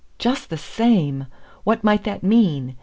Just 0.17 0.49
the 0.49 0.57
same! 0.57 1.27
What 1.63 1.83
might 1.83 2.05
that 2.05 2.23
mean? 2.23 2.75